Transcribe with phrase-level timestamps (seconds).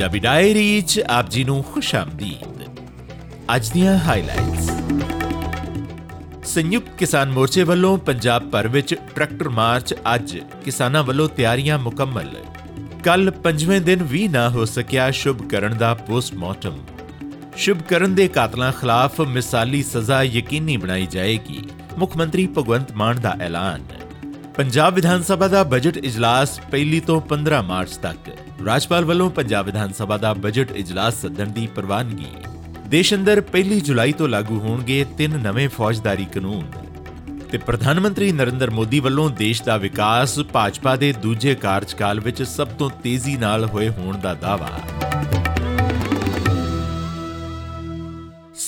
[0.00, 2.62] Punjabi diary 'ਚ ਆਪ ਜੀ ਨੂੰ ਖੁਸ਼ਾਮਦੀਦ
[3.54, 4.70] ਅੱਜ ਦੀਆਂ ਹਾਈਲਾਈਟਸ
[6.44, 12.34] ਸੰਯੁਕਤ ਕਿਸਾਨ ਮੋਰਚੇ ਵੱਲੋਂ ਪੰਜਾਬ ਭਰ ਵਿੱਚ ਟਰੈਕਟਰ ਮਾਰਚ ਅੱਜ ਕਿਸਾਨਾਂ ਵੱਲੋਂ ਤਿਆਰੀਆਂ ਮੁਕੰਮਲ।
[13.04, 16.78] ਕੱਲ ਪੰਜਵੇਂ ਦਿਨ ਵੀ ਨਾ ਹੋ ਸਕਿਆ ਸ਼ੁਭ ਕਰਨ ਦਾ ਪੋਸਟਮਾਰਟਮ
[17.56, 21.64] ਸ਼ੁਭ ਕਰਨ ਦੇ ਕਾਤਲਾਂ ਖਿਲਾਫ ਮਿਸਾਲੀ ਸਜ਼ਾ ਯਕੀਨੀ ਬਣਾਈ ਜਾਏਗੀ,
[21.98, 23.84] ਮੁੱਖ ਮੰਤਰੀ ਭਗਵੰਤ ਮਾਨ ਦਾ ਐਲਾਨ।
[24.56, 28.30] ਪੰਜਾਬ ਵਿਧਾਨ ਸਭਾ ਦਾ ਬਜਟ ਇਜਲਾਸ ਪਹਿਲੀ ਤੋਂ 15 ਮਾਰਚ ਤੱਕ।
[28.66, 32.26] ਰਾਜਪਾਲ ਵੱਲੋਂ ਪੰਜਾਬ ਵਿਧਾਨ ਸਭਾ ਦਾ ਬਜਟ ਇਜਲਾਸ ਸੱਦਣ ਦੀ ਪ੍ਰਵਾਨਗੀ।
[32.86, 36.70] ਦੇਸ਼ ਅੰਦਰ ਪਹਿਲੀ ਜੁਲਾਈ ਤੋਂ ਲਾਗੂ ਹੋਣਗੇ ਤਿੰਨ ਨਵੇਂ ਫੌਜਦਾਰੀ ਕਾਨੂੰਨ।
[37.52, 42.68] ਤੇ ਪ੍ਰਧਾਨ ਮੰਤਰੀ ਨਰਿੰਦਰ ਮੋਦੀ ਵੱਲੋਂ ਦੇਸ਼ ਦਾ ਵਿਕਾਸ ਭਾਜਪਾ ਦੇ ਦੂਜੇ ਕਾਰਜਕਾਲ ਵਿੱਚ ਸਭ
[42.68, 44.70] ਤੋਂ ਤੇਜ਼ੀ ਨਾਲ ਹੋਏ ਹੋਣ ਦਾ ਦਾਅਵਾ।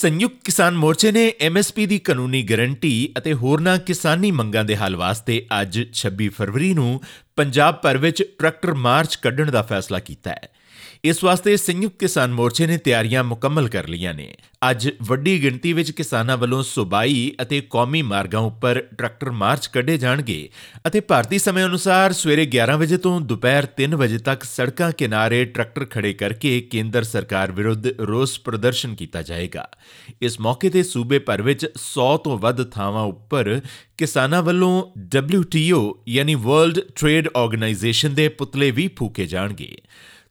[0.03, 5.35] ਸੰਯੁਕਤ ਕਿਸਾਨ ਮੋਰਚੇ ਨੇ ਐਮਐਸਪੀ ਦੀ ਕਾਨੂੰਨੀ ਗਾਰੰਟੀ ਅਤੇ ਹੋਰਨਾਂ ਕਿਸਾਨੀ ਮੰਗਾਂ ਦੇ ਹੱਲ ਵਾਸਤੇ
[5.61, 6.89] ਅੱਜ 26 ਫਰਵਰੀ ਨੂੰ
[7.35, 10.49] ਪੰਜਾਬ ਭਰ ਵਿੱਚ ਟਰੈਕਟਰ ਮਾਰਚ ਕੱਢਣ ਦਾ ਫੈਸਲਾ ਕੀਤਾ ਹੈ।
[11.05, 14.35] ਇਸ ਵਾਸਤੇ ਸੰਯੁਕਤ ਕਿਸਾਨ ਮੋਰਚੇ ਨੇ ਤਿਆਰੀਆਂ ਮੁਕੰਮਲ ਕਰ ਲਈਆਂ ਨੇ।
[14.69, 20.49] ਅੱਜ ਵੱਡੀ ਗਿਣਤੀ ਵਿੱਚ ਕਿਸਾਨਾਂ ਵੱਲੋਂ ਸੁਬਾਈ ਅਤੇ ਕੌਮੀ ਮਾਰਗਾਂ ਉੱਪਰ ਟਰੈਕਟਰ ਮਾਰਚ ਕੱਢੇ ਜਾਣਗੇ
[20.87, 25.85] ਅਤੇ ਭਾਰਤੀ ਸਮੇਂ ਅਨੁਸਾਰ ਸਵੇਰੇ 11 ਵਜੇ ਤੋਂ ਦੁਪਹਿਰ 3 ਵਜੇ ਤੱਕ ਸੜਕਾਂ ਕਿਨਾਰੇ ਟਰੈਕਟਰ
[25.85, 29.69] ਖੜੇ ਕਰਕੇ ਕੇਂਦਰ ਸਰਕਾਰ ਵਿਰੁੱਧ ਰੋਸ ਪ੍ਰਦਰਸ਼ਨ ਕੀਤਾ ਜਾਏਗਾ।
[30.21, 33.61] ਇਸ ਮੌਕੇ ਤੇ ਸੂਬੇ ਭਰ ਵਿੱਚ 100 ਤੋਂ ਵੱਧ ਥਾਵਾਂ ਉੱਪਰ
[33.97, 34.73] ਕਿਸਾਨਾਂ ਵੱਲੋਂ
[35.17, 39.77] WTO ਯਾਨੀ ਵਰਲਡ ਟ੍ਰੇਡ ਆਰਗੇਨਾਈਜੇਸ਼ਨ ਦੇ ਪੁਤਲੇ ਵੀ ਫੂਕੇ ਜਾਣਗੇ।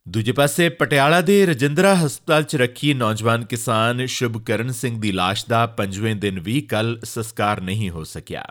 [0.08, 5.66] ਦੂਜੇ ਪਾਸੇ ਪਟਿਆਲਾ ਦੇ ਰਜਿੰਦਰਾ ਹਸਪਤਾਲ 'ਚ ਰੱਖੀ ਨੌਜਵਾਨ ਕਿਸਾਨ ਸ਼ੁਭਕਰਨ ਸਿੰਘ ਦੀ ਲਾਸ਼ ਦਾ
[5.66, 8.44] ਪੰਜਵੇਂ ਦਿਨ ਵੀ ਕੱਲ ਸੰਸਕਾਰ ਨਹੀਂ ਹੋ ਸਕਿਆ।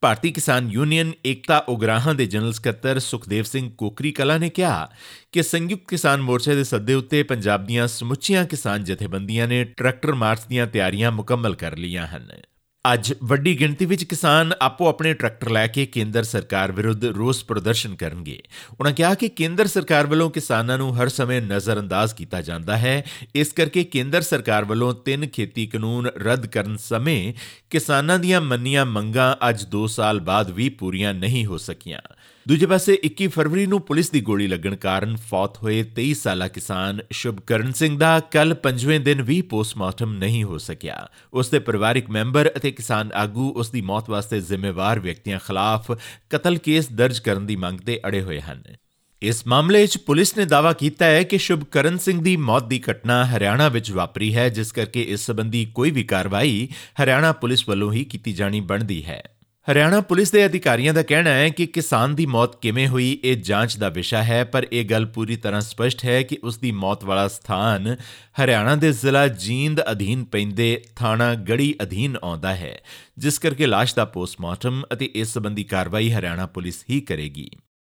[0.00, 4.88] ਭਾਰਤੀ ਕਿਸਾਨ ਯੂਨੀਅਨ ਏਕਤਾ ਉਗਰਾਹਾਂ ਦੇ ਜਨਰਲ ਸਕੱਤਰ ਸੁਖਦੇਵ ਸਿੰਘ ਕੋਕਰੀ ਕਲਾ ਨੇ ਕਿਹਾ
[5.32, 10.40] ਕਿ ਸੰਯੁਕਤ ਕਿਸਾਨ ਮੋਰਚੇ ਦੇ ਸੱਦੇ ਉੱਤੇ ਪੰਜਾਬ ਦੀਆਂ ਸਮੁੱਚੀਆਂ ਕਿਸਾਨ ਜਥੇਬੰਦੀਆਂ ਨੇ ਟਰੈਕਟਰ ਮਾਰਚ
[10.48, 12.30] ਦੀਆਂ ਤਿਆਰੀਆਂ ਮੁਕੰਮਲ ਕਰ ਲਈਆਂ ਹਨ।
[12.84, 17.94] ਅੱਜ ਵੱਡੀ ਗਿਣਤੀ ਵਿੱਚ ਕਿਸਾਨ ਆਪੋ ਆਪਣੇ ਟਰੈਕਟਰ ਲੈ ਕੇ ਕੇਂਦਰ ਸਰਕਾਰ ਵਿਰੁੱਧ ਰੋਸ ਪ੍ਰਦਰਸ਼ਨ
[17.94, 18.42] ਕਰਨਗੇ।
[18.80, 23.52] ਉਹਨਾਂ ਕਿਹਾ ਕਿ ਕੇਂਦਰ ਸਰਕਾਰ ਵੱਲੋਂ ਕਿਸਾਨਾਂ ਨੂੰ ਹਰ ਸਮੇਂ ਨਜ਼ਰਅੰਦਾਜ਼ ਕੀਤਾ ਜਾਂਦਾ ਹੈ। ਇਸ
[23.52, 27.32] ਕਰਕੇ ਕੇਂਦਰ ਸਰਕਾਰ ਵੱਲੋਂ ਤਿੰਨ ਖੇਤੀ ਕਾਨੂੰਨ ਰੱਦ ਕਰਨ ਸਮੇਂ
[27.70, 32.00] ਕਿਸਾਨਾਂ ਦੀਆਂ ਮੰਨੀਆਂ ਮੰਗਾਂ ਅੱਜ 2 ਸਾਲ ਬਾਅਦ ਵੀ ਪੂਰੀਆਂ ਨਹੀਂ ਹੋ ਸਕੀਆਂ।
[32.48, 37.00] ਦੂਜੇ ਪਾਸੇ 21 ਫਰਵਰੀ ਨੂੰ ਪੁਲਿਸ ਦੀ ਗੋਲੀ ਲੱਗਣ ਕਾਰਨ ਫੌਤ ਹੋਏ 23 ਸਾਲਾ ਕਿਸਾਨ
[37.10, 42.52] ਸ਼ੁਭਕਰਨ ਸਿੰਘ ਦਾ ਕੱਲ ਪੰਜਵੇਂ ਦਿਨ ਵੀ ਪੋਸਟਮਾਰਟਮ ਨਹੀਂ ਹੋ ਸਕਿਆ। ਉਸ ਦੇ ਪਰਿਵਾਰਕ ਮੈਂਬਰ
[42.56, 45.92] ਅਤੇ ਕਿਸਾਨ ਆਗੂ ਉਸ ਦੀ ਮੌਤ ਵਾਸਤੇ ਜ਼ਿੰਮੇਵਾਰ ਵਿਅਕਤੀਆਂ ਖਿਲਾਫ
[46.30, 48.62] ਕਤਲ ਕੇਸ ਦਰਜ ਕਰਨ ਦੀ ਮੰਗ ਤੇ ਅੜੇ ਹੋਏ ਹਨ।
[49.22, 53.24] ਇਸ ਮਾਮਲੇ 'ਚ ਪੁਲਿਸ ਨੇ ਦਾਅਵਾ ਕੀਤਾ ਹੈ ਕਿ ਸ਼ੁਭਕਰਨ ਸਿੰਘ ਦੀ ਮੌਤ ਦੀ ਘਟਨਾ
[53.26, 56.68] ਹਰਿਆਣਾ ਵਿੱਚ ਵਾਪਰੀ ਹੈ, ਜਿਸ ਕਰਕੇ ਇਸ ਸੰਬੰਧੀ ਕੋਈ ਵੀ ਕਾਰਵਾਈ
[57.02, 59.31] ਹਰਿਆਣਾ ਪੁਲਿਸ ਵੱਲੋਂ ਹੀ ਕੀਤੀ ਜਾਣੀ ਬਣਦੀ ਹੈ।
[59.68, 63.76] ਹਰਿਆਣਾ ਪੁਲਿਸ ਦੇ ਅਧਿਕਾਰੀਆਂ ਦਾ ਕਹਿਣਾ ਹੈ ਕਿ ਕਿਸਾਨ ਦੀ ਮੌਤ ਕਿਵੇਂ ਹੋਈ ਇਹ ਜਾਂਚ
[63.76, 67.26] ਦਾ ਵਿਸ਼ਾ ਹੈ, ਪਰ ਇਹ ਗੱਲ ਪੂਰੀ ਤਰ੍ਹਾਂ ਸਪਸ਼ਟ ਹੈ ਕਿ ਉਸ ਦੀ ਮੌਤ ਵਾਲਾ
[67.28, 67.96] ਸਥਾਨ
[68.42, 72.76] ਹਰਿਆਣਾ ਦੇ ਜ਼ਿਲ੍ਹਾ ਜੀਂਦ ਅਧੀਨ ਪੈਂਦੇ ਥਾਣਾ ਗੜੀ ਅਧੀਨ ਆਉਂਦਾ ਹੈ,
[73.18, 77.50] ਜਿਸ ਕਰਕੇ ਲਾਸ਼ ਦਾ ਪੋਸਟਮਾਰਟਮ ਅਤੇ ਇਸ ਸੰਬੰਧੀ ਕਾਰਵਾਈ ਹਰਿਆਣਾ ਪੁਲਿਸ ਹੀ ਕਰੇਗੀ।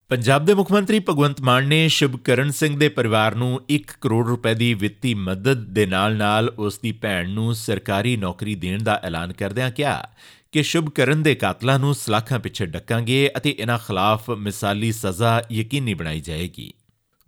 [0.09, 4.53] ਪੰਜਾਬ ਦੇ ਮੁੱਖ ਮੰਤਰੀ ਭਗਵੰਤ ਮਾਨ ਨੇ ਸ਼ੁਭਕਰਨ ਸਿੰਘ ਦੇ ਪਰਿਵਾਰ ਨੂੰ 1 ਕਰੋੜ ਰੁਪਏ
[4.53, 9.71] ਦੀ ਵਿੱਤੀ ਮਦਦ ਦੇ ਨਾਲ-ਨਾਲ ਉਸ ਦੀ ਭੈਣ ਨੂੰ ਸਰਕਾਰੀ ਨੌਕਰੀ ਦੇਣ ਦਾ ਐਲਾਨ ਕਰਦਿਆਂ
[9.71, 10.09] ਕਿਹਾ
[10.55, 15.93] ਕਿ ਸ਼ੁਭ ਕਰਨ ਦੇ ਕਾਤਲਾਂ ਨੂੰ ਸਲਾਖਾਂ ਪਿੱਛੇ ਡੱਕਾਂਗੇ ਅਤੇ ਇਹਨਾਂ ਖਿਲਾਫ ਮਿਸਾਲੀ ਸਜ਼ਾ ਯਕੀਨੀ
[15.93, 16.73] ਬਣਾਈ ਜਾਏਗੀ।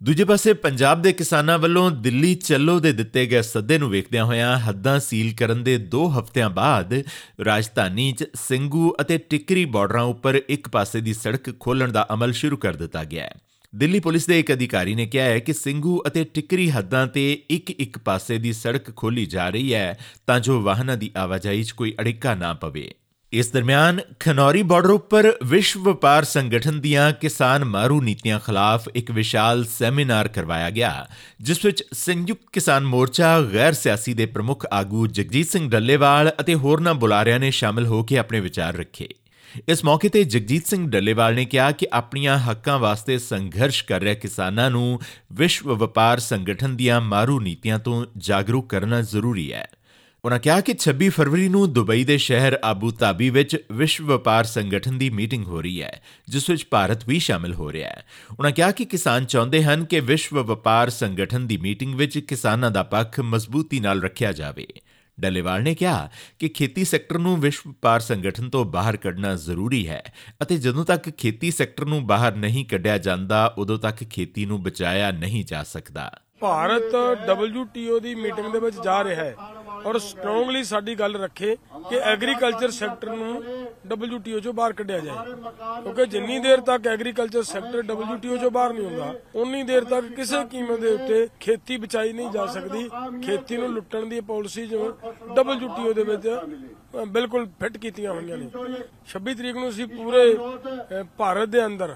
[0.02, 4.58] ਦੂਜੇ ਪਾਸੇ ਪੰਜਾਬ ਦੇ ਕਿਸਾਨਾਂ ਵੱਲੋਂ ਦਿੱਲੀ ਚੱਲੋ ਦੇ ਦਿੱਤੇ ਗਏ ਸੱਦੇ ਨੂੰ ਵੇਖਦਿਆਂ ਹੋਇਆਂ
[4.58, 6.94] ਹੱਦਾਂ ਸੀਲ ਕਰਨ ਦੇ 2 ਹਫ਼ਤਿਆਂ ਬਾਅਦ
[7.44, 12.56] ਰਾਜਧਾਨੀ 'ਚ ਸਿੰਘੂ ਅਤੇ ਟਿੱਕਰੀ ਬਾਰਡਰਾਂ ਉੱਪਰ ਇੱਕ ਪਾਸੇ ਦੀ ਸੜਕ ਖੋਲਣ ਦਾ ਅਮਲ ਸ਼ੁਰੂ
[12.56, 13.34] ਕਰ ਦਿੱਤਾ ਗਿਆ ਹੈ।
[13.74, 17.70] ਦਿੱਲੀ ਪੁਲਿਸ ਦੇ ਇੱਕ ਅਧਿਕਾਰੀ ਨੇ ਕਿਹਾ ਹੈ ਕਿ ਸਿੰਘੂ ਅਤੇ ਟਿੱਕਰੀ ਹੱਦਾਂ ਤੇ ਇੱਕ
[17.70, 21.94] ਇੱਕ ਪਾਸੇ ਦੀ ਸੜਕ ਖੋਲੀ ਜਾ ਰਹੀ ਹੈ ਤਾਂ ਜੋ ਵਾਹਨਾਂ ਦੀ ਆਵਾਜਾਈ 'ਚ ਕੋਈ
[22.00, 22.94] ਅੜਿੱਕਾ ਨਾ ਪਵੇ।
[23.32, 29.64] ਇਸ ਦਰਮਿਆਨ ਖਨੌਰੀ ਬਾਰਡਰ ਉੱਪਰ ਵਿਸ਼ਵ ਵਪਾਰ ਸੰਗਠਨ ਦੀਆਂ ਕਿਸਾਨ ਮਾਰੂ ਨੀਤੀਆਂ ਖਿਲਾਫ ਇੱਕ ਵਿਸ਼ਾਲ
[29.64, 31.06] ਸੈਮੀਨਾਰ ਕਰਵਾਇਆ ਗਿਆ,
[31.40, 36.94] ਜਿਸ ਵਿੱਚ ਸੰਯੁਕਤ ਕਿਸਾਨ ਮੋਰਚਾ, ਗੈਰ ਸਿਆਸੀ ਦੇ ਪ੍ਰਮੁੱਖ ਆਗੂ ਜਗਜੀਤ ਸਿੰਘ ਡੱਲੇਵਾਲ ਅਤੇ ਹੋਰਨਾਂ
[36.94, 39.08] ਬੁਲਾਰਿਆਂ ਨੇ ਸ਼ਾਮਲ ਹੋ ਕੇ ਆਪਣੇ ਵਿਚਾਰ ਰੱਖੇ।
[39.68, 44.14] ਇਸ ਮੌਕੇ ਤੇ ਜਗਜੀਤ ਸਿੰਘ ਡੱਲੇਵਾਲ ਨੇ ਕਿਹਾ ਕਿ ਆਪਣੀਆਂ ਹੱਕਾਂ ਵਾਸਤੇ ਸੰਘਰਸ਼ ਕਰ ਰਹੇ
[44.14, 45.00] ਕਿਸਾਨਾਂ ਨੂੰ
[45.32, 49.66] ਵਿਸ਼ਵ ਵਪਾਰ ਸੰਗਠਨ ਦੀਆਂ ਮਾਰੂ ਨੀਤੀਆਂ ਤੋਂ ਜਾਗਰੂਕ ਕਰਨਾ ਜ਼ਰੂਰੀ ਹੈ।
[50.28, 54.98] ਉਹਨਾਂ ਕਿਹਾ ਕਿ 26 ਫਰਵਰੀ ਨੂੰ ਦੁਬਈ ਦੇ ਸ਼ਹਿਰ ਆਬੂ ਧਾਬੀ ਵਿੱਚ ਵਿਸ਼ਵ ਵਪਾਰ ਸੰਗਠਨ
[54.98, 58.04] ਦੀ ਮੀਟਿੰਗ ਹੋ ਰਹੀ ਹੈ, ਜਿਸ ਵਿੱਚ ਭਾਰਤ ਵੀ ਸ਼ਾਮਿਲ ਹੋ ਰਿਹਾ ਹੈ।
[58.38, 62.82] ਉਹਨਾਂ ਕਿਹਾ ਕਿ ਕਿਸਾਨ ਚਾਹੁੰਦੇ ਹਨ ਕਿ ਵਿਸ਼ਵ ਵਪਾਰ ਸੰਗਠਨ ਦੀ ਮੀਟਿੰਗ ਵਿੱਚ ਕਿਸਾਨਾਂ ਦਾ
[62.82, 64.66] ਪੱਖ ਮਜ਼ਬੂਤੀ ਨਾਲ ਰੱਖਿਆ ਜਾਵੇ।
[65.20, 70.02] ਡੱਲੇਵਾਲ ਨੇ ਕਿਹਾ ਕਿ ਖੇਤੀ ਸੈਕਟਰ ਨੂੰ ਵਿਸ਼ਵ ਵਪਾਰ ਸੰਗਠਨ ਤੋਂ ਬਾਹਰ ਕੱਢਣਾ ਜ਼ਰੂਰੀ ਹੈ
[70.42, 75.10] ਅਤੇ ਜਦੋਂ ਤੱਕ ਖੇਤੀ ਸੈਕਟਰ ਨੂੰ ਬਾਹਰ ਨਹੀਂ ਕੱਢਿਆ ਜਾਂਦਾ, ਉਦੋਂ ਤੱਕ ਖੇਤੀ ਨੂੰ ਬਚਾਇਆ
[75.10, 76.94] ਨਹੀਂ ਜਾ ਸਕਦਾ। ਭਾਰਤ
[77.30, 79.34] WTO ਦੀ ਮੀਟਿੰਗ ਦੇ ਵਿੱਚ ਜਾ ਰਿਹਾ ਹੈ।
[79.86, 81.56] ਔਰ ਸਟਰੋਂਗਲੀ ਸਾਡੀ ਗੱਲ ਰੱਖੇ
[81.90, 83.42] ਕਿ ਐਗਰੀਕਲਚਰ ਸੈਕਟਰ ਨੂੰ
[83.92, 85.34] WTO ਚੋਂ ਬਾਹਰ ਕੱਢਿਆ ਜਾਏ।
[85.82, 90.44] ਕਿਉਂਕਿ ਜਿੰਨੀ ਦੇਰ ਤੱਕ ਐਗਰੀਕਲਚਰ ਸੈਕਟਰ WTO ਚੋਂ ਬਾਹਰ ਨਹੀਂ ਹੁੰਦਾ ਉਨੀ ਦੇਰ ਤੱਕ ਕਿਸੇ
[90.50, 92.88] ਕੀਮਤ ਦੇ ਉੱਤੇ ਖੇਤੀ ਬਚਾਈ ਨਹੀਂ ਜਾ ਸਕਦੀ।
[93.24, 94.90] ਖੇਤੀ ਨੂੰ ਲੁੱਟਣ ਦੀ ਪਾਲਿਸੀ ਜਿਵੇਂ
[95.38, 96.28] WTO ਦੇ ਵਿੱਚ
[97.08, 98.46] ਬਿਲਕੁਲ ਫਿੱਟ ਕੀਤੀਆਂ ਹੋਈਆਂ ਨੇ।
[99.08, 101.94] 26 ਤਰੀਕ ਨੂੰ ਅਸੀਂ ਪੂਰੇ ਭਾਰਤ ਦੇ ਅੰਦਰ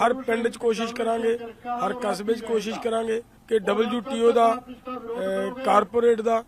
[0.00, 1.36] ਹਰ ਪਿੰਡ 'ਚ ਕੋਸ਼ਿਸ਼ ਕਰਾਂਗੇ,
[1.84, 4.48] ਹਰ ਕਸਬੇ 'ਚ ਕੋਸ਼ਿਸ਼ ਕਰਾਂਗੇ ਕਿ WTO ਦਾ
[5.64, 6.42] ਕਾਰਪੋਰੇਟ ਦਾ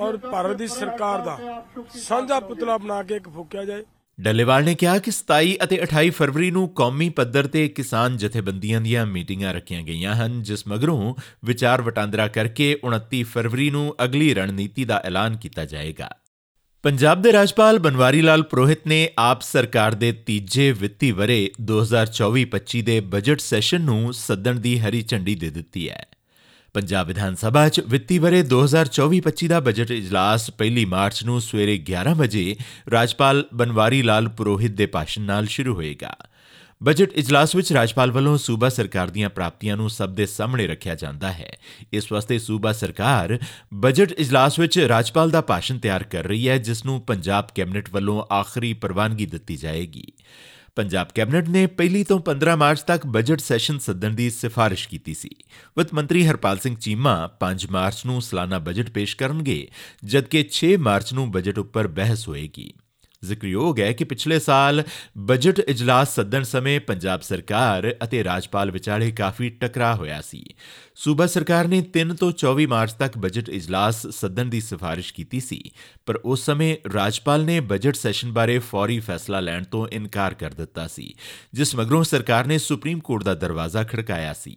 [0.00, 1.64] ਔਰ ਭਾਰਤ ਦੀ ਸਰਕਾਰ ਦਾ
[1.96, 3.84] ਸਾਂਝਾ ਪੁਤਲਾ ਬਣਾ ਕੇ ਇੱਕ ਫੂਕਿਆ ਜਾਏ।
[4.20, 9.06] ਡੱਲੇਵਾਲ ਨੇ ਕਿਹਾ ਕਿ 27 ਅਤੇ 28 ਫਰਵਰੀ ਨੂੰ ਕੌਮੀ ਪੱਧਰ ਤੇ ਕਿਸਾਨ ਜਥੇਬੰਦੀਆਂ ਦੀਆਂ
[9.06, 11.14] ਮੀਟਿੰਗਾਂ ਰੱਖੀਆਂ ਗਈਆਂ ਹਨ, ਜਿਸ ਮਗਰੋਂ
[11.44, 16.10] ਵਿਚਾਰ ਵਟਾਂਦਰਾ ਕਰਕੇ 29 ਫਰਵਰੀ ਨੂੰ ਅਗਲੀ ਰਣਨੀਤੀ ਦਾ ਐਲਾਨ ਕੀਤਾ ਜਾਏਗਾ।
[16.82, 23.00] ਪੰਜਾਬ ਦੇ ਰਾਜਪਾਲ ਬਨਵਾਰੀ ਲਾਲ ਪ੍ਰੋਹਿਤ ਨੇ ਆਪ ਸਰਕਾਰ ਦੇ ਤੀਜੇ ਵਿੱਤੀ ਵਰੇ 2024-25 ਦੇ
[23.00, 26.06] ਬਜਟ ਸੈਸ਼ਨ ਨੂੰ ਸੱਦਣ ਦੀ ਹਰੀ ਝੰਡੀ ਦੇ ਦਿੱਤੀ ਹੈ।
[26.74, 32.14] ਪੰਜਾਬ ਵਿਧਾਨ ਸਭਾ 'ਚ ਵਿੱਤੀ ਵਰੇ 2024-25 ਦਾ ਬਜਟ ਇਜਲਾਸ ਪਹਿਲੀ ਮਾਰਚ ਨੂੰ ਸਵੇਰੇ 11
[32.14, 32.56] ਵਜੇ
[32.92, 36.16] ਰਾਜਪਾਲ ਬਨਵਾਰੀ ਲਾਲ ਪੁਰੋਹਿਤ ਦੇ ਭਾਸ਼ਣ ਨਾਲ ਸ਼ੁਰੂ ਹੋਏਗਾ।
[36.82, 41.32] ਬਜਟ ਇਜਲਾਸ ਵਿੱਚ ਰਾਜਪਾਲ ਵੱਲੋਂ ਸੂਬਾ ਸਰਕਾਰ ਦੀਆਂ ਪ੍ਰਾਪਤੀਆਂ ਨੂੰ ਸਭ ਦੇ ਸਾਹਮਣੇ ਰੱਖਿਆ ਜਾਂਦਾ
[41.32, 41.56] ਹੈ।
[41.92, 43.38] ਇਸ ਵਾਸਤੇ ਸੂਬਾ ਸਰਕਾਰ
[43.74, 48.34] ਬਜਟ ਇਜਲਾਸ ਵਿੱਚ ਰਾਜਪਾਲ ਦਾ ਭਾਸ਼ਣ ਤਿਆਰ ਕਰ ਰਹੀ ਹੈ, ਜਿਸ ਨੂੰ ਪੰਜਾਬ ਕੈਬਨਿਟ ਵੱਲੋਂ
[48.34, 50.12] ਆਖਰੀ ਪ੍ਰਵਾਨਗੀ ਦਿੱਤੀ ਜਾਏਗੀ।
[50.76, 55.28] ਪੰਜਾਬ ਕੈਬਨਿਟ ਨੇ ਪਹਿਲੀ ਤੋਂ 15 ਮਾਰਚ ਤੱਕ ਬਜਟ ਸੈਸ਼ਨ ਸੱਦਣ ਦੀ ਸਿਫਾਰਿਸ਼ ਕੀਤੀ ਸੀ।
[55.78, 59.70] ਵਿੱਤ ਮੰਤਰੀ ਹਰਪਾਲ ਸਿੰਘ ਚੀਮਾ 5 ਮਾਰਚ ਨੂੰ ਸਾਲਾਨਾ ਬਜਟ ਪੇਸ਼ ਕਰਨਗੇ,
[60.04, 62.72] ਜਦਕਿ 6 ਮਾਰਚ ਨੂੰ ਬਜਟ ਉੱਪਰ ਬਹਿਸ ਹੋਏਗੀ।
[63.24, 64.82] ਜ਼ਿਕਰਯੋਗ ਹੈ ਕਿ ਪਿਛਲੇ ਸਾਲ
[65.26, 70.44] ਬਜਟ ਇਜਲਾਸ ਸੱਦਣ ਸਮੇਂ ਪੰਜਾਬ ਸਰਕਾਰ ਅਤੇ ਰਾਜਪਾਲ ਵਿਚਾਲੇ ਕਾਫੀ ਟਕਰਾਅ ਹੋਇਆ ਸੀ।
[70.94, 75.60] ਸੂਬਾ ਸਰਕਾਰ ਨੇ 3 ਤੋਂ 24 ਮਾਰਚ ਤੱਕ ਬਜਟ ਇਜਲਾਸ ਸੱਦਣ ਦੀ ਸਿਫਾਰਿਸ਼ ਕੀਤੀ ਸੀ,
[76.06, 80.86] ਪਰ ਉਸ ਸਮੇਂ ਰਾਜਪਾਲ ਨੇ ਬਜਟ ਸੈਸ਼ਨ ਬਾਰੇ ਫੌਰੀ ਫੈਸਲਾ ਲੈਣ ਤੋਂ ਇਨਕਾਰ ਕਰ ਦਿੱਤਾ
[80.86, 81.14] ਸੀ,
[81.54, 84.56] ਜਿਸ ਮਗਰੋਂ ਸਰਕਾਰ ਨੇ ਸੁਪਰੀਮ ਕੋਰਟ ਦਾ ਦਰਵਾਜ਼ਾ ਖੜਕਾਇਆ ਸੀ।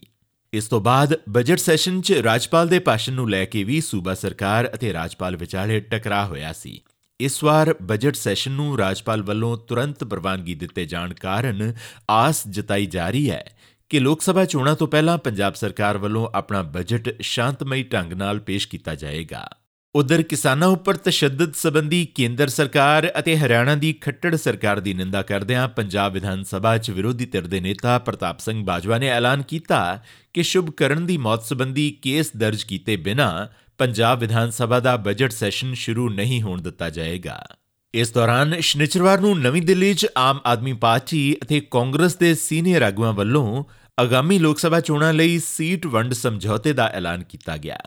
[0.54, 4.70] ਇਸ ਤੋਂ ਬਾਅਦ ਬਜਟ ਸੈਸ਼ਨ 'ਚ ਰਾਜਪਾਲ ਦੇ ਭਾਸ਼ਣ ਨੂੰ ਲੈ ਕੇ ਵੀ ਸੂਬਾ ਸਰਕਾਰ
[4.74, 6.80] ਅਤੇ ਰਾਜਪਾਲ ਵਿਚਾਲੇ ਟਕਰਾਅ ਹੋਇਆ ਸੀ।
[7.20, 11.74] ਇਸ ਵਾਰ ਬਜਟ ਸੈਸ਼ਨ ਨੂੰ ਰਾਜਪਾਲ ਵੱਲੋਂ ਤੁਰੰਤ ਪ੍ਰਵਾਨਗੀ ਦਿੱਤੇ ਜਾਣ ਕਾਰਨ
[12.10, 13.44] ਆਸ ਜਤਾਈ ਜਾ ਰਹੀ ਹੈ
[13.90, 18.68] ਕਿ ਲੋਕ ਸਭਾ ਚੋਣਾਂ ਤੋਂ ਪਹਿਲਾਂ ਪੰਜਾਬ ਸਰਕਾਰ ਵੱਲੋਂ ਆਪਣਾ ਬਜਟ ਸ਼ਾਂਤਮਈ ਢੰਗ ਨਾਲ ਪੇਸ਼
[18.68, 19.50] ਕੀਤਾ ਜਾਏਗਾ।
[19.96, 25.68] ਉਧਰ ਕਿਸਾਨਾਂ ਉੱਪਰ ਤਸ਼ੱਦਦ ਸੰਬੰਧੀ ਕੇਂਦਰ ਸਰਕਾਰ ਅਤੇ ਹਰਿਆਣਾ ਦੀ ਖੱਟੜ ਸਰਕਾਰ ਦੀ ਨਿੰਦਾ ਕਰਦਿਆਂ
[25.68, 30.02] ਪੰਜਾਬ ਵਿਧਾਨ ਸਭਾ 'ਚ ਵਿਰੋਧੀ ਧਿਰ ਦੇ ਨੇਤਾ ਪ੍ਰਤਾਪ ਸਿੰਘ ਬਾਜਵਾ ਨੇ ਐਲਾਨ ਕੀਤਾ
[30.34, 33.48] ਕਿ ਸ਼ੁਭ ਕਰਨ ਦੀ ਮੌਤ ਸੰਬੰਧੀ ਕੇਸ ਦਰਜ ਕੀਤੇ ਬਿਨਾਂ
[33.78, 37.48] ਪੰਜਾਬ ਵਿਧਾਨ ਸਭਾ ਦਾ ਬਜਟ ਸੈਸ਼ਨ ਸ਼ੁਰੂ ਨਹੀਂ ਹੋਣ ਦਿੱਤਾ ਜਾਏਗਾ।
[37.94, 43.14] ਇਸ ਦੌਰਾਨ ਸ਼ਨੀਚਰਵਾਰ ਨੂੰ ਨਵੀਂ ਦਿੱਲੀ 'ਚ ਆਮ ਆਦਮੀ ਪਾਰਟੀ ਅਤੇ ਕਾਂਗਰਸ ਦੇ ਸੀਨੀਅਰ ਆਗੂਆਂ
[43.14, 43.64] ਵੱਲੋਂ
[44.00, 47.78] ਆਗਾਮੀ ਲੋਕ ਸਭਾ ਚੋਣਾਂ ਲਈ ਸੀਟ ਵੰਡ ਸਮਝੌਤੇ ਦਾ ਐਲਾਨ ਕੀਤਾ ਗਿਆ।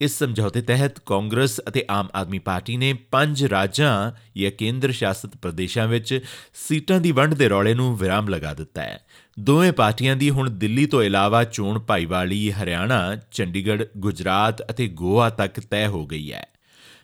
[0.00, 5.86] ਇਸ ਸਮਝੌਤੇ ਤਹਿਤ ਕਾਂਗਰਸ ਅਤੇ ਆਮ ਆਦਮੀ ਪਾਰਟੀ ਨੇ ਪੰਜ ਰਾਜਾਂ ਜਾਂ ਕੇਂਦਰ ਸ਼ਾਸਿਤ ਪ੍ਰਦੇਸ਼ਾਂ
[5.88, 6.20] ਵਿੱਚ
[6.54, 9.00] ਸੀਟਾਂ ਦੀ ਵੰਡ ਦੇ ਰੌਲੇ ਨੂੰ ਵਿਰਾਮ ਲਗਾ ਦਿੱਤਾ ਹੈ।
[9.38, 15.60] ਦੋਵੇਂ ਪਾਰਟੀਆਂ ਦੀ ਹੁਣ ਦਿੱਲੀ ਤੋਂ ਇਲਾਵਾ ਚੋਣ ਭਾਈਵਾਲੀ ਹਰਿਆਣਾ, ਚੰਡੀਗੜ੍ਹ, ਗੁਜਰਾਤ ਅਤੇ ਗੋਆ ਤੱਕ
[15.60, 16.46] ਤੈਅ ਹੋ ਗਈ ਹੈ।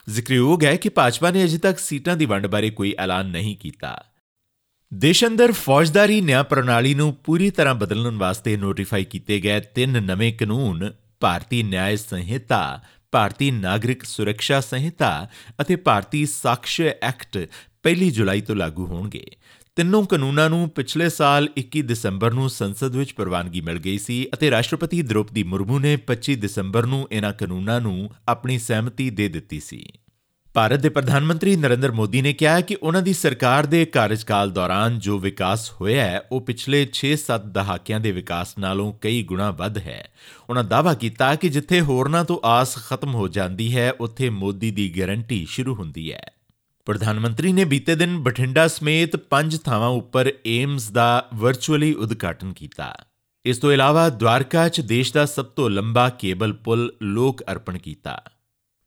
[0.08, 4.04] ਜ਼ਿਕਰਯੋਗ ਹੈ ਕਿ ਭਾਜਪਾ ਨੇ ਅਜੇ ਤੱਕ ਸੀਟਾਂ ਦੀ ਵੰਡ ਬਾਰੇ ਕੋਈ ਐਲਾਨ ਨਹੀਂ ਕੀਤਾ।
[4.94, 10.32] ਦੇਸ਼ ਅੰਦਰ ਫੌਜਦਾਰੀ ਨਿਆਂ ਪ੍ਰਣਾਲੀ ਨੂੰ ਪੂਰੀ ਤਰ੍ਹਾਂ ਬਦਲਣ ਵਾਸਤੇ ਨੋਟੀਫਾਈ ਕੀਤੇ ਗਏ ਤਿੰਨ ਨਵੇਂ
[10.32, 12.80] ਕਾਨੂੰਨ, ਭਾਰਤੀ ਨਿਆਂ ਸੰਹਿਤਾ,
[13.12, 15.28] ਭਾਰਤੀ ਨਾਗਰਿਕ ਸੁਰੱਖਿਆ ਸੰਹਿਤਾ
[15.60, 17.48] ਅਤੇ ਭਾਰਤੀ ਸਾਕਸ਼ ਐਕਟ
[17.82, 19.26] 1 ਜੁਲਾਈ ਤੋਂ ਲਾਗੂ ਹੋਣਗੇ।
[19.76, 24.50] ਤਿੰਨੋਂ ਕਾਨੂੰਨਾਂ ਨੂੰ ਪਿਛਲੇ ਸਾਲ 21 ਦਸੰਬਰ ਨੂੰ ਸੰਸਦ ਵਿੱਚ ਪ੍ਰਵਾਨਗੀ ਮਿਲ ਗਈ ਸੀ ਅਤੇ
[24.50, 29.92] ਰਾਸ਼ਟਰਪਤੀ ਦ੍ਰੋਪਦੀ ਮੁਰਮੂ ਨੇ 25 ਦਸੰਬਰ ਨੂੰ ਇਹਨਾਂ ਕਾਨੂੰਨਾਂ ਨੂੰ ਆਪਣੀ ਸਹਿਮਤੀ ਦੇ ਦਿੱਤੀ ਸੀ।
[30.54, 34.98] ਭਾਰਤ ਦੇ ਪ੍ਰਧਾਨ ਮੰਤਰੀ ਨਰਿੰਦਰ ਮੋਦੀ ਨੇ ਕਿਹਾ ਕਿ ਉਹਨਾਂ ਦੀ ਸਰਕਾਰ ਦੇ ਕਾਰਜਕਾਲ ਦੌਰਾਨ
[34.98, 40.08] ਜੋ ਵਿਕਾਸ ਹੋਇਆ ਹੈ, ਉਹ ਪਿਛਲੇ 6-7 ਦਹਾਕਿਆਂ ਦੇ ਵਿਕਾਸ ਨਾਲੋਂ ਕਈ ਗੁਣਾ ਵੱਧ ਹੈ।
[40.50, 45.00] ਉਹਨਾਂ ਦਾਅਵਾ ਕੀਤਾ ਕਿ ਜਿੱਥੇ ਹੋਰਨਾਂ ਤੋਂ ਆਸ ਖਤਮ ਹੋ ਜਾਂਦੀ ਹੈ, ਉੱਥੇ ਮੋਦੀ ਦੀ
[45.00, 46.33] ਗਾਰੰਟੀ ਸ਼ੁਰੂ ਹੁੰਦੀ ਹੈ।
[46.84, 52.96] ਪ੍ਰਧਾਨ ਮੰਤਰੀ ਨੇ ਬੀਤੇ ਦਿਨ ਬਠਿੰਡਾ ਸਮੇਤ ਪੰਜ ਥਾਵਾਂ ਉੱਪਰ ਏਮਸ ਦਾ ਵਰਚੁਅਲੀ ਉਦਘਾਟਨ ਕੀਤਾ।
[53.44, 58.22] ਇਸ ਤੋਂ ਇਲਾਵਾ ਦਵਾਰਕਾ 'ਚ ਦੇਸ਼ ਦਾ ਸਭ ਤੋਂ ਲੰਬਾ ਕੇਬਲ ਪੁਲ ਲੋਕ ਅਰਪਣ ਕੀਤਾ।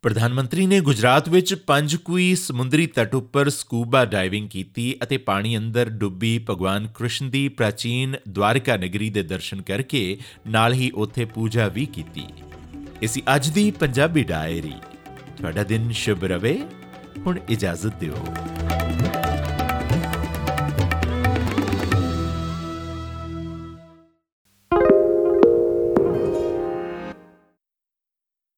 [0.02, 5.90] ਪ੍ਰਧਾਨ ਮੰਤਰੀ ਨੇ ਗੁਜਰਾਤ ਵਿੱਚ ਪੰਜਕੂਈ ਸਮੁੰਦਰੀ ਤਟ ਉੱਪਰ ਸਕੂਬਾ ਡਾਈਵਿੰਗ ਕੀਤੀ ਅਤੇ ਪਾਣੀ ਅੰਦਰ
[5.90, 11.86] ਡੁੱਬੀ ਭਗਵਾਨ ਕ੍ਰਿਸ਼ਨ ਦੀ ਪ੍ਰਾਚੀਨ ਦਵਾਰਕਾ ਨਗਰੀ ਦੇ ਦਰਸ਼ਨ ਕਰਕੇ ਨਾਲ ਹੀ ਉੱਥੇ ਪੂਜਾ ਵੀ
[11.86, 12.24] ਕੀਤੀ।
[13.02, 14.74] ਇਸੀ ਅੱਜ ਦੀ ਪੰਜਾਬੀ ਡਾਇਰੀ।
[15.38, 16.64] ਤੁਹਾਡਾ ਦਿਨ ਸ਼ੁਭ ਰਵੇ।
[17.26, 18.16] ਹੁਣ ਇਜਾਜ਼ਤ ਦਿਓ।